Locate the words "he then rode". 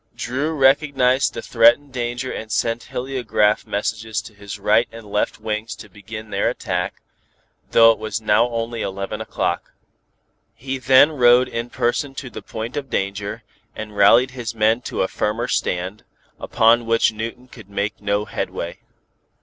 10.55-11.47